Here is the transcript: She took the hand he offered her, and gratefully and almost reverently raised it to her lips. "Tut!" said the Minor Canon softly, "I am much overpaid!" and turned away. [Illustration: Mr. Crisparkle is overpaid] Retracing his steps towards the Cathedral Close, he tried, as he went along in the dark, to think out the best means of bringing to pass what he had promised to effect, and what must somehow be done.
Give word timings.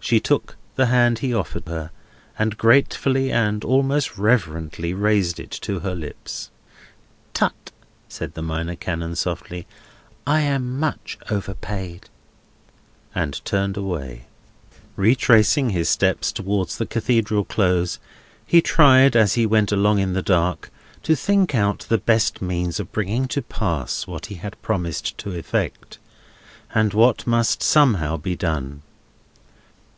She 0.00 0.20
took 0.20 0.56
the 0.76 0.86
hand 0.86 1.18
he 1.18 1.34
offered 1.34 1.66
her, 1.68 1.90
and 2.38 2.56
gratefully 2.56 3.30
and 3.30 3.62
almost 3.62 4.16
reverently 4.16 4.94
raised 4.94 5.38
it 5.38 5.50
to 5.50 5.80
her 5.80 5.94
lips. 5.94 6.50
"Tut!" 7.34 7.72
said 8.08 8.32
the 8.32 8.40
Minor 8.40 8.74
Canon 8.76 9.16
softly, 9.16 9.66
"I 10.26 10.40
am 10.42 10.78
much 10.80 11.18
overpaid!" 11.30 12.08
and 13.14 13.44
turned 13.44 13.76
away. 13.76 14.26
[Illustration: 14.96 14.96
Mr. 14.96 14.96
Crisparkle 14.96 14.96
is 14.96 14.96
overpaid] 14.96 15.04
Retracing 15.04 15.70
his 15.78 15.88
steps 15.90 16.32
towards 16.32 16.78
the 16.78 16.86
Cathedral 16.86 17.44
Close, 17.44 17.98
he 18.46 18.62
tried, 18.62 19.14
as 19.14 19.34
he 19.34 19.44
went 19.44 19.72
along 19.72 19.98
in 19.98 20.14
the 20.14 20.22
dark, 20.22 20.70
to 21.02 21.14
think 21.16 21.54
out 21.54 21.80
the 21.80 21.98
best 21.98 22.40
means 22.40 22.80
of 22.80 22.92
bringing 22.92 23.26
to 23.28 23.42
pass 23.42 24.06
what 24.06 24.26
he 24.26 24.36
had 24.36 24.62
promised 24.62 25.18
to 25.18 25.32
effect, 25.36 25.98
and 26.72 26.94
what 26.94 27.26
must 27.26 27.62
somehow 27.62 28.16
be 28.16 28.34
done. 28.36 28.80